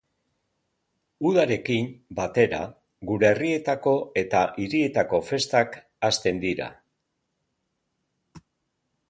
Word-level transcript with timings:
Udarekin 1.31 1.89
batera 2.19 2.61
gure 3.11 3.29
herrietako 3.35 3.93
eta 4.23 4.41
hirietako 4.65 5.21
festak 5.29 5.79
hasten 6.09 6.43
dira. 6.47 6.73